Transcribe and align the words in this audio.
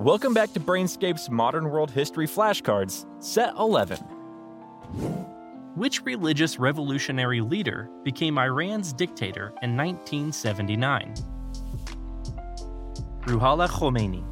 Welcome 0.00 0.32
back 0.32 0.54
to 0.54 0.60
Brainscape's 0.60 1.28
Modern 1.28 1.68
World 1.68 1.90
History 1.90 2.26
Flashcards, 2.26 3.04
Set 3.22 3.52
11. 3.58 3.98
Which 5.74 6.02
religious 6.06 6.58
revolutionary 6.58 7.42
leader 7.42 7.90
became 8.02 8.38
Iran's 8.38 8.94
dictator 8.94 9.52
in 9.60 9.76
1979? 9.76 11.12
Ruhollah 13.26 13.68
Khomeini. 13.68 14.24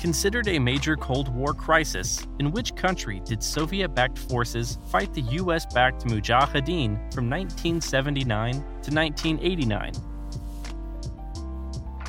Considered 0.00 0.48
a 0.48 0.58
major 0.58 0.96
Cold 0.96 1.32
War 1.32 1.54
crisis, 1.54 2.26
in 2.40 2.50
which 2.50 2.74
country 2.74 3.22
did 3.24 3.44
Soviet 3.44 3.90
backed 3.90 4.18
forces 4.18 4.80
fight 4.90 5.14
the 5.14 5.22
US 5.22 5.64
backed 5.66 6.06
Mujahideen 6.06 7.14
from 7.14 7.30
1979 7.30 8.54
to 8.54 8.92
1989? 8.92 9.92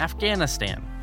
Afghanistan. 0.02 0.97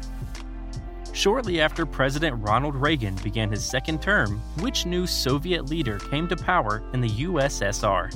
Shortly 1.25 1.59
after 1.59 1.87
President 1.87 2.37
Ronald 2.47 2.75
Reagan 2.75 3.15
began 3.23 3.51
his 3.51 3.65
second 3.65 4.03
term, 4.03 4.43
which 4.59 4.85
new 4.85 5.07
Soviet 5.07 5.71
leader 5.71 5.99
came 5.99 6.29
to 6.29 6.37
power 6.37 6.83
in 6.93 7.01
the 7.01 7.09
USSR? 7.09 8.15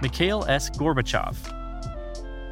Mikhail 0.00 0.46
S. 0.48 0.70
Gorbachev. 0.70 1.36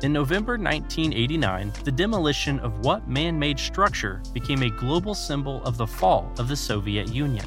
In 0.02 0.12
November 0.12 0.58
1989, 0.58 1.72
the 1.84 1.92
demolition 1.92 2.60
of 2.60 2.80
what 2.80 3.08
man 3.08 3.38
made 3.38 3.58
structure 3.58 4.22
became 4.34 4.62
a 4.64 4.68
global 4.68 5.14
symbol 5.14 5.64
of 5.64 5.78
the 5.78 5.86
fall 5.86 6.30
of 6.38 6.46
the 6.46 6.56
Soviet 6.56 7.08
Union? 7.08 7.46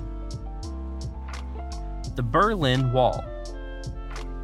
The 2.15 2.23
Berlin 2.23 2.91
Wall. 2.91 3.23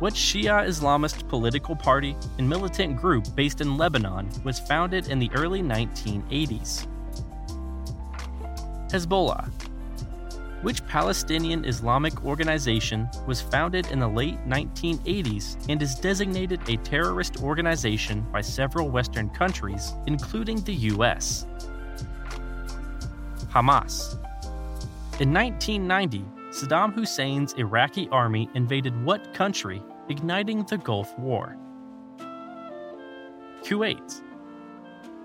What 0.01 0.15
Shia 0.15 0.67
Islamist 0.67 1.29
political 1.29 1.75
party 1.75 2.15
and 2.39 2.49
militant 2.49 2.97
group 2.97 3.23
based 3.35 3.61
in 3.61 3.77
Lebanon 3.77 4.27
was 4.43 4.59
founded 4.59 5.09
in 5.09 5.19
the 5.19 5.29
early 5.35 5.61
1980s? 5.61 6.87
Hezbollah. 8.89 9.47
Which 10.63 10.83
Palestinian 10.87 11.65
Islamic 11.65 12.25
organization 12.25 13.07
was 13.27 13.41
founded 13.41 13.91
in 13.91 13.99
the 13.99 14.07
late 14.07 14.43
1980s 14.47 15.69
and 15.69 15.79
is 15.79 15.93
designated 15.93 16.67
a 16.67 16.77
terrorist 16.77 17.43
organization 17.43 18.25
by 18.31 18.41
several 18.41 18.89
Western 18.89 19.29
countries, 19.29 19.93
including 20.07 20.61
the 20.61 20.73
US? 20.95 21.45
Hamas. 23.53 24.13
In 25.19 25.31
1990, 25.31 26.25
Saddam 26.49 26.91
Hussein's 26.93 27.53
Iraqi 27.53 28.09
army 28.11 28.49
invaded 28.55 29.05
what 29.05 29.33
country 29.33 29.81
igniting 30.11 30.63
the 30.63 30.77
Gulf 30.77 31.17
War. 31.17 31.57
Kuwait. 33.63 34.21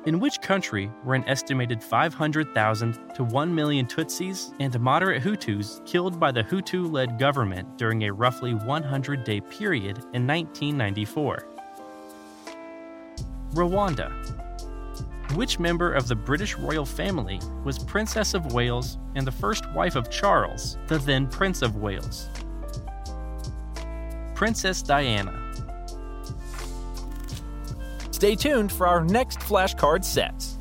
In 0.06 0.20
which 0.20 0.40
country 0.40 0.88
were 1.04 1.16
an 1.16 1.24
estimated 1.24 1.82
500,000 1.82 3.14
to 3.16 3.24
1 3.24 3.52
million 3.52 3.86
Tutsis 3.86 4.54
and 4.60 4.78
moderate 4.78 5.24
Hutus 5.24 5.84
killed 5.84 6.20
by 6.20 6.30
the 6.30 6.44
Hutu 6.44 6.90
led 6.90 7.18
government 7.18 7.76
during 7.76 8.04
a 8.04 8.12
roughly 8.12 8.54
100 8.54 9.24
day 9.24 9.40
period 9.40 9.98
in 10.14 10.24
1994? 10.24 11.48
Rwanda. 13.54 14.12
Which 15.34 15.58
member 15.58 15.92
of 15.92 16.06
the 16.06 16.14
British 16.14 16.56
royal 16.56 16.86
family 16.86 17.40
was 17.64 17.80
Princess 17.80 18.34
of 18.34 18.52
Wales 18.52 18.98
and 19.16 19.26
the 19.26 19.32
first 19.32 19.68
wife 19.72 19.96
of 19.96 20.08
Charles, 20.08 20.78
the 20.86 20.98
then 20.98 21.26
Prince 21.26 21.62
of 21.62 21.74
Wales? 21.74 22.28
Princess 24.36 24.82
Diana. 24.82 25.32
Stay 28.10 28.36
tuned 28.36 28.70
for 28.70 28.86
our 28.86 29.02
next 29.02 29.40
flashcard 29.40 30.04
set. 30.04 30.55